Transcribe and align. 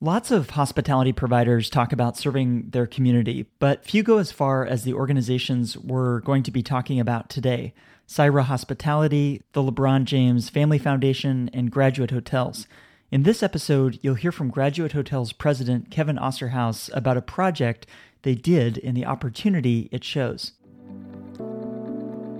Lots 0.00 0.30
of 0.30 0.50
hospitality 0.50 1.12
providers 1.12 1.68
talk 1.68 1.92
about 1.92 2.16
serving 2.16 2.70
their 2.70 2.86
community, 2.86 3.46
but 3.58 3.84
few 3.84 4.04
go 4.04 4.18
as 4.18 4.30
far 4.30 4.64
as 4.64 4.84
the 4.84 4.94
organizations 4.94 5.76
we're 5.76 6.20
going 6.20 6.44
to 6.44 6.52
be 6.52 6.62
talking 6.62 7.00
about 7.00 7.28
today 7.28 7.74
Saira 8.06 8.44
Hospitality, 8.44 9.42
the 9.54 9.62
LeBron 9.62 10.04
James 10.04 10.50
Family 10.50 10.78
Foundation, 10.78 11.50
and 11.52 11.72
Graduate 11.72 12.12
Hotels. 12.12 12.68
In 13.10 13.24
this 13.24 13.42
episode, 13.42 13.98
you'll 14.00 14.14
hear 14.14 14.30
from 14.30 14.50
Graduate 14.50 14.92
Hotels 14.92 15.32
president 15.32 15.90
Kevin 15.90 16.16
Osterhaus 16.16 16.88
about 16.94 17.16
a 17.16 17.22
project 17.22 17.84
they 18.22 18.36
did 18.36 18.78
and 18.84 18.96
the 18.96 19.04
opportunity 19.04 19.88
it 19.90 20.04
shows. 20.04 20.52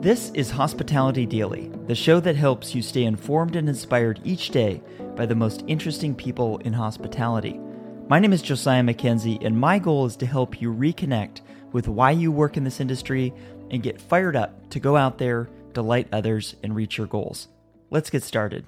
This 0.00 0.30
is 0.30 0.52
Hospitality 0.52 1.26
Daily, 1.26 1.72
the 1.88 1.96
show 1.96 2.20
that 2.20 2.36
helps 2.36 2.76
you 2.76 2.82
stay 2.82 3.02
informed 3.02 3.56
and 3.56 3.68
inspired 3.68 4.20
each 4.22 4.50
day 4.50 4.80
by 5.18 5.26
the 5.26 5.34
most 5.34 5.64
interesting 5.66 6.14
people 6.14 6.58
in 6.58 6.72
hospitality. 6.72 7.58
My 8.08 8.20
name 8.20 8.32
is 8.32 8.40
Josiah 8.40 8.84
Mackenzie, 8.84 9.40
and 9.42 9.58
my 9.58 9.80
goal 9.80 10.06
is 10.06 10.14
to 10.14 10.26
help 10.26 10.62
you 10.62 10.72
reconnect 10.72 11.40
with 11.72 11.88
why 11.88 12.12
you 12.12 12.30
work 12.30 12.56
in 12.56 12.62
this 12.62 12.78
industry 12.78 13.34
and 13.72 13.82
get 13.82 14.00
fired 14.00 14.36
up 14.36 14.70
to 14.70 14.78
go 14.78 14.96
out 14.96 15.18
there, 15.18 15.50
delight 15.72 16.06
others, 16.12 16.54
and 16.62 16.76
reach 16.76 16.96
your 16.96 17.08
goals. 17.08 17.48
Let's 17.90 18.10
get 18.10 18.22
started. 18.22 18.66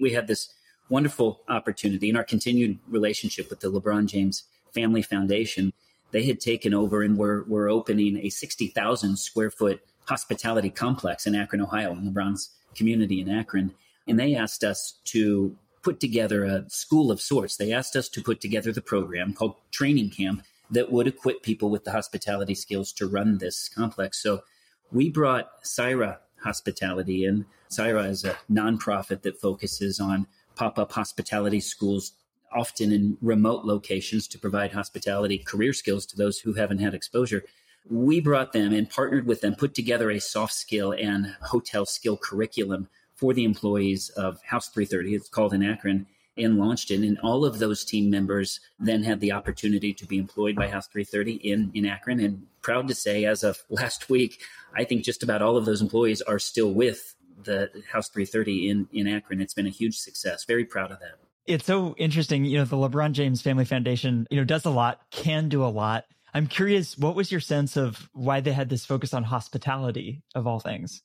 We 0.00 0.12
had 0.12 0.26
this 0.26 0.52
wonderful 0.88 1.42
opportunity 1.48 2.10
in 2.10 2.16
our 2.16 2.24
continued 2.24 2.80
relationship 2.88 3.48
with 3.48 3.60
the 3.60 3.70
LeBron 3.70 4.06
James 4.06 4.42
Family 4.74 5.02
Foundation. 5.02 5.72
They 6.10 6.24
had 6.24 6.40
taken 6.40 6.74
over 6.74 7.02
and 7.02 7.16
were, 7.16 7.44
were 7.46 7.68
opening 7.68 8.16
a 8.16 8.28
60,000 8.28 9.16
square 9.16 9.52
foot 9.52 9.80
hospitality 10.06 10.68
complex 10.68 11.28
in 11.28 11.36
Akron, 11.36 11.62
Ohio, 11.62 11.92
in 11.92 12.12
LeBron's 12.12 12.50
community 12.74 13.20
in 13.20 13.30
Akron. 13.30 13.72
And 14.08 14.18
they 14.18 14.34
asked 14.34 14.64
us 14.64 14.98
to 15.04 15.56
put 15.82 16.00
together 16.00 16.44
a 16.44 16.68
school 16.68 17.10
of 17.10 17.20
sorts. 17.20 17.56
They 17.56 17.72
asked 17.72 17.96
us 17.96 18.08
to 18.10 18.22
put 18.22 18.40
together 18.40 18.72
the 18.72 18.80
program 18.80 19.34
called 19.34 19.56
Training 19.70 20.10
Camp 20.10 20.44
that 20.70 20.90
would 20.90 21.06
equip 21.06 21.42
people 21.42 21.70
with 21.70 21.84
the 21.84 21.92
hospitality 21.92 22.54
skills 22.54 22.92
to 22.92 23.06
run 23.06 23.38
this 23.38 23.68
complex. 23.68 24.22
So 24.22 24.42
we 24.90 25.10
brought 25.10 25.62
Saira 25.62 26.18
Hospitality 26.42 27.24
in. 27.24 27.46
Saira 27.70 28.08
is 28.08 28.24
a 28.24 28.36
nonprofit 28.50 29.22
that 29.22 29.40
focuses 29.40 30.00
on 30.00 30.26
pop 30.54 30.78
up 30.78 30.92
hospitality 30.92 31.60
schools, 31.60 32.12
often 32.54 32.92
in 32.92 33.16
remote 33.20 33.64
locations, 33.64 34.28
to 34.28 34.38
provide 34.38 34.72
hospitality 34.72 35.38
career 35.38 35.72
skills 35.72 36.06
to 36.06 36.16
those 36.16 36.40
who 36.40 36.54
haven't 36.54 36.78
had 36.78 36.94
exposure. 36.94 37.44
We 37.90 38.20
brought 38.20 38.52
them 38.52 38.72
and 38.72 38.88
partnered 38.88 39.26
with 39.26 39.40
them, 39.40 39.56
put 39.56 39.74
together 39.74 40.10
a 40.10 40.20
soft 40.20 40.54
skill 40.54 40.92
and 40.92 41.34
hotel 41.42 41.86
skill 41.86 42.16
curriculum 42.16 42.88
for 43.22 43.32
the 43.32 43.44
employees 43.44 44.08
of 44.16 44.42
House 44.42 44.68
330. 44.70 45.14
It's 45.14 45.28
called 45.28 45.54
in 45.54 45.62
Akron 45.62 46.08
and 46.36 46.58
launched 46.58 46.90
it. 46.90 47.02
And 47.02 47.20
all 47.20 47.44
of 47.44 47.60
those 47.60 47.84
team 47.84 48.10
members 48.10 48.58
then 48.80 49.04
had 49.04 49.20
the 49.20 49.30
opportunity 49.30 49.94
to 49.94 50.04
be 50.04 50.18
employed 50.18 50.56
by 50.56 50.66
House 50.66 50.88
330 50.88 51.34
in, 51.34 51.70
in 51.72 51.86
Akron. 51.86 52.18
And 52.18 52.48
proud 52.62 52.88
to 52.88 52.96
say, 52.96 53.24
as 53.24 53.44
of 53.44 53.62
last 53.70 54.10
week, 54.10 54.42
I 54.74 54.82
think 54.82 55.04
just 55.04 55.22
about 55.22 55.40
all 55.40 55.56
of 55.56 55.66
those 55.66 55.80
employees 55.80 56.20
are 56.20 56.40
still 56.40 56.72
with 56.72 57.14
the 57.44 57.70
House 57.92 58.08
330 58.08 58.68
in, 58.68 58.88
in 58.92 59.06
Akron. 59.06 59.40
It's 59.40 59.54
been 59.54 59.68
a 59.68 59.70
huge 59.70 59.98
success. 59.98 60.44
Very 60.44 60.64
proud 60.64 60.90
of 60.90 60.98
that. 60.98 61.20
It's 61.46 61.66
so 61.66 61.94
interesting. 61.98 62.44
You 62.44 62.58
know, 62.58 62.64
the 62.64 62.76
LeBron 62.76 63.12
James 63.12 63.40
Family 63.40 63.64
Foundation, 63.64 64.26
you 64.32 64.38
know, 64.38 64.44
does 64.44 64.64
a 64.64 64.70
lot, 64.70 65.00
can 65.12 65.48
do 65.48 65.64
a 65.64 65.66
lot. 65.66 66.06
I'm 66.34 66.48
curious, 66.48 66.98
what 66.98 67.14
was 67.14 67.30
your 67.30 67.40
sense 67.40 67.76
of 67.76 68.08
why 68.14 68.40
they 68.40 68.52
had 68.52 68.68
this 68.68 68.84
focus 68.84 69.14
on 69.14 69.22
hospitality 69.22 70.24
of 70.34 70.48
all 70.48 70.58
things? 70.58 71.02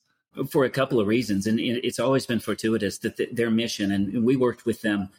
For 0.50 0.64
a 0.64 0.70
couple 0.70 1.00
of 1.00 1.06
reasons. 1.06 1.46
And 1.46 1.58
it's 1.60 1.98
always 1.98 2.26
been 2.26 2.40
fortuitous 2.40 2.98
that 2.98 3.16
the, 3.16 3.28
their 3.32 3.50
mission, 3.50 3.92
and 3.92 4.24
we 4.24 4.36
worked 4.36 4.66
with 4.66 4.82
them. 4.82 5.10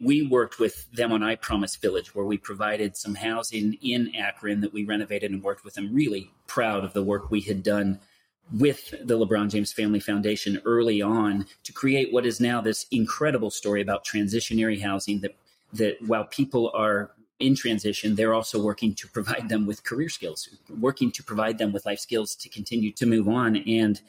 We 0.00 0.26
worked 0.26 0.58
with 0.58 0.90
them 0.90 1.12
on 1.12 1.22
I 1.22 1.36
Promise 1.36 1.76
Village, 1.76 2.14
where 2.14 2.24
we 2.24 2.36
provided 2.36 2.96
some 2.96 3.14
housing 3.14 3.74
in 3.82 4.12
Akron 4.16 4.60
that 4.60 4.72
we 4.72 4.84
renovated 4.84 5.30
and 5.30 5.42
worked 5.42 5.64
with 5.64 5.74
them. 5.74 5.94
Really 5.94 6.30
proud 6.46 6.84
of 6.84 6.92
the 6.92 7.04
work 7.04 7.30
we 7.30 7.40
had 7.40 7.62
done 7.62 8.00
with 8.52 8.90
the 8.90 9.16
LeBron 9.16 9.50
James 9.50 9.72
Family 9.72 10.00
Foundation 10.00 10.60
early 10.64 11.00
on 11.00 11.46
to 11.62 11.72
create 11.72 12.12
what 12.12 12.26
is 12.26 12.40
now 12.40 12.60
this 12.60 12.86
incredible 12.90 13.50
story 13.50 13.80
about 13.80 14.04
transitionary 14.04 14.82
housing 14.82 15.20
that 15.20 15.36
that 15.72 15.96
while 16.02 16.24
people 16.24 16.70
are 16.74 17.12
in 17.38 17.54
transition, 17.56 18.14
they're 18.14 18.34
also 18.34 18.62
working 18.62 18.94
to 18.94 19.08
provide 19.08 19.48
them 19.48 19.66
with 19.66 19.84
career 19.84 20.08
skills, 20.08 20.48
working 20.80 21.10
to 21.12 21.22
provide 21.22 21.58
them 21.58 21.72
with 21.72 21.84
life 21.86 21.98
skills 21.98 22.34
to 22.36 22.48
continue 22.48 22.92
to 22.92 23.06
move 23.06 23.28
on. 23.28 23.56
And 23.56 24.00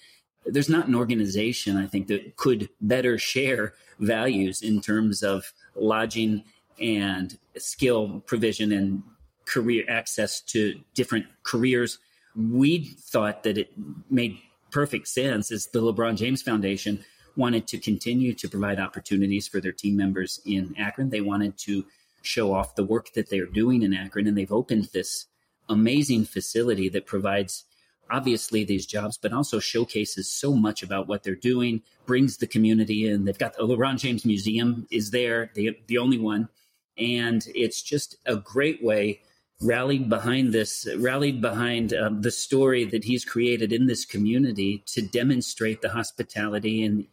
there's 0.46 0.70
not 0.70 0.88
an 0.88 0.96
organization 0.96 1.78
I 1.78 1.88
think 1.88 2.08
that 2.08 2.36
could 2.36 2.70
better 2.82 3.18
share 3.18 3.74
values 4.00 4.62
in 4.62 4.82
terms 4.82 5.24
of 5.24 5.54
lodging 5.76 6.44
and 6.80 7.38
skill 7.58 8.22
provision 8.26 8.72
and 8.72 9.04
career 9.46 9.86
access 9.88 10.42
to 10.42 10.80
different 10.94 11.26
careers. 11.44 12.00
We 12.36 12.86
thought 12.86 13.44
that 13.44 13.58
it 13.58 13.72
made 14.10 14.38
perfect 14.72 15.08
sense 15.08 15.52
as 15.52 15.68
the 15.68 15.82
LeBron 15.82 16.18
James 16.18 16.42
Foundation 16.42 17.04
wanted 17.36 17.68
to 17.68 17.78
continue 17.78 18.34
to 18.34 18.50
provide 18.50 18.80
opportunities 18.80 19.48
for 19.48 19.60
their 19.60 19.72
team 19.72 19.98
members 19.98 20.40
in 20.46 20.76
Akron. 20.78 21.10
They 21.10 21.22
wanted 21.22 21.58
to 21.60 21.86
show 22.22 22.54
off 22.54 22.76
the 22.76 22.84
work 22.84 23.14
that 23.14 23.30
they're 23.30 23.46
doing 23.46 23.82
in 23.82 23.94
Akron, 23.94 24.28
and 24.28 24.38
they've 24.38 24.52
opened 24.52 24.90
this 24.94 25.26
amazing 25.70 26.26
facility 26.26 26.90
that 26.90 27.06
provides 27.06 27.66
obviously 28.10 28.64
these 28.64 28.86
jobs, 28.86 29.18
but 29.18 29.34
also 29.34 29.60
showcases 29.60 30.30
so 30.30 30.54
much 30.54 30.84
about 30.84 31.08
what 31.08 31.24
they're 31.24 31.36
doing, 31.36 31.82
brings 32.06 32.38
the 32.38 32.48
community 32.48 33.08
in. 33.08 33.26
They've 33.26 33.38
got 33.38 33.56
the 33.56 33.64
LeBron 33.64 33.98
James 33.98 34.26
Museum 34.26 34.88
is 34.92 35.12
there, 35.12 35.52
the, 35.56 35.78
the 35.88 35.98
only 35.98 36.18
one. 36.18 36.50
And 36.98 37.44
it's 37.56 37.82
just 37.82 38.18
a 38.26 38.36
great 38.36 38.84
way 38.84 39.22
rallied 39.62 40.10
behind 40.10 40.54
this, 40.54 40.88
rallied 40.98 41.42
behind 41.42 41.94
um, 41.94 42.22
the 42.22 42.32
story 42.32 42.86
that 42.86 43.04
he's 43.04 43.26
created 43.26 43.72
in 43.72 43.88
this 43.88 44.06
community 44.06 44.84
to 44.88 45.02
demonstrate 45.02 45.82
the 45.82 45.90
hospitality 45.90 46.84
and 46.84 47.08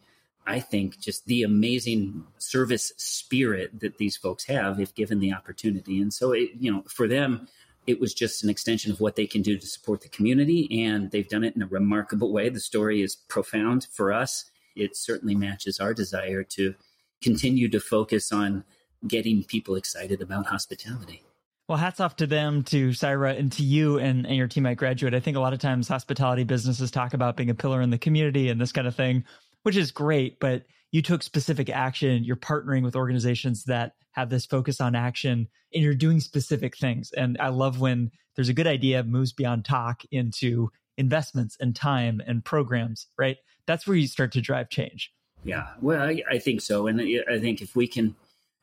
I 0.45 0.59
think 0.59 0.99
just 0.99 1.25
the 1.25 1.43
amazing 1.43 2.25
service 2.37 2.91
spirit 2.97 3.79
that 3.81 3.97
these 3.97 4.17
folks 4.17 4.45
have 4.45 4.79
if 4.79 4.95
given 4.95 5.19
the 5.19 5.33
opportunity. 5.33 6.01
And 6.01 6.13
so, 6.13 6.31
it, 6.31 6.51
you 6.59 6.71
know, 6.71 6.83
for 6.87 7.07
them, 7.07 7.47
it 7.87 7.99
was 7.99 8.13
just 8.13 8.43
an 8.43 8.49
extension 8.49 8.91
of 8.91 8.99
what 8.99 9.15
they 9.15 9.25
can 9.25 9.41
do 9.41 9.57
to 9.57 9.65
support 9.67 10.01
the 10.01 10.09
community. 10.09 10.83
And 10.83 11.11
they've 11.11 11.27
done 11.27 11.43
it 11.43 11.55
in 11.55 11.61
a 11.61 11.67
remarkable 11.67 12.31
way. 12.31 12.49
The 12.49 12.59
story 12.59 13.01
is 13.01 13.15
profound 13.15 13.87
for 13.91 14.13
us. 14.13 14.45
It 14.75 14.95
certainly 14.95 15.35
matches 15.35 15.79
our 15.79 15.93
desire 15.93 16.43
to 16.43 16.75
continue 17.21 17.69
to 17.69 17.79
focus 17.79 18.31
on 18.31 18.63
getting 19.07 19.43
people 19.43 19.75
excited 19.75 20.21
about 20.21 20.47
hospitality. 20.47 21.23
Well, 21.67 21.77
hats 21.77 21.99
off 21.99 22.17
to 22.17 22.27
them, 22.27 22.63
to 22.65 22.89
Saira, 22.89 23.37
and 23.37 23.51
to 23.53 23.63
you 23.63 23.97
and, 23.97 24.25
and 24.25 24.35
your 24.35 24.47
team 24.47 24.65
at 24.65 24.77
Graduate. 24.77 25.13
I 25.13 25.19
think 25.19 25.37
a 25.37 25.39
lot 25.39 25.53
of 25.53 25.59
times 25.59 25.87
hospitality 25.87 26.43
businesses 26.43 26.91
talk 26.91 27.13
about 27.13 27.37
being 27.37 27.49
a 27.49 27.55
pillar 27.55 27.81
in 27.81 27.91
the 27.91 27.97
community 27.97 28.49
and 28.49 28.59
this 28.59 28.71
kind 28.71 28.87
of 28.87 28.95
thing, 28.95 29.23
which 29.63 29.77
is 29.77 29.91
great. 29.91 30.39
But 30.39 30.65
you 30.91 31.01
took 31.01 31.23
specific 31.23 31.69
action. 31.69 32.23
You're 32.23 32.35
partnering 32.35 32.83
with 32.83 32.95
organizations 32.95 33.65
that 33.65 33.93
have 34.11 34.29
this 34.29 34.45
focus 34.45 34.81
on 34.81 34.95
action 34.95 35.47
and 35.73 35.83
you're 35.83 35.93
doing 35.95 36.19
specific 36.19 36.77
things. 36.77 37.11
And 37.13 37.37
I 37.39 37.47
love 37.49 37.79
when 37.79 38.11
there's 38.35 38.49
a 38.49 38.53
good 38.53 38.67
idea 38.67 39.03
moves 39.03 39.31
beyond 39.31 39.65
talk 39.65 40.03
into 40.11 40.71
investments 40.97 41.57
and 41.59 41.75
time 41.75 42.21
and 42.25 42.43
programs, 42.43 43.07
right? 43.17 43.37
That's 43.65 43.87
where 43.87 43.95
you 43.95 44.07
start 44.07 44.33
to 44.33 44.41
drive 44.41 44.69
change. 44.69 45.13
Yeah, 45.43 45.67
well, 45.81 46.01
I, 46.01 46.21
I 46.29 46.39
think 46.39 46.61
so. 46.61 46.87
And 46.87 47.01
I 47.01 47.39
think 47.39 47.61
if 47.61 47.75
we 47.75 47.87
can 47.87 48.15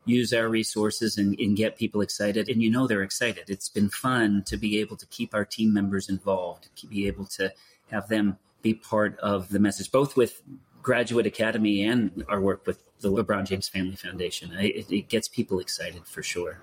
use 0.05 0.33
our 0.33 0.49
resources 0.49 1.19
and, 1.19 1.39
and, 1.39 1.56
get 1.56 1.77
people 1.77 2.00
excited, 2.00 2.49
and 2.49 2.62
you 2.62 2.71
know 2.71 2.87
they're 2.87 3.03
excited, 3.03 3.45
it's 3.50 3.69
been 3.69 3.91
fun 3.91 4.43
to 4.47 4.56
be 4.56 4.78
able 4.78 4.97
to 4.97 5.06
keep 5.06 5.34
our 5.34 5.45
team 5.45 5.75
members 5.75 6.09
involved, 6.09 6.69
to 6.77 6.87
be 6.87 7.06
able 7.09 7.27
to 7.27 7.53
have 7.91 8.09
them 8.09 8.39
be 8.62 8.75
part 8.75 9.19
of 9.19 9.49
the 9.49 9.59
message, 9.59 9.91
both 9.91 10.16
with 10.16 10.43
Graduate 10.88 11.26
Academy 11.26 11.84
and 11.84 12.25
our 12.31 12.41
work 12.41 12.66
with 12.66 12.82
the 13.00 13.12
LeBron 13.12 13.44
James 13.44 13.69
Family 13.69 13.94
Foundation. 13.94 14.53
It, 14.54 14.91
it 14.91 15.10
gets 15.10 15.28
people 15.28 15.60
excited 15.60 16.06
for 16.06 16.22
sure. 16.22 16.62